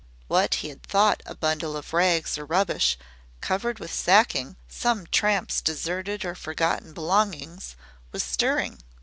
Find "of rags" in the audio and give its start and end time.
1.77-2.35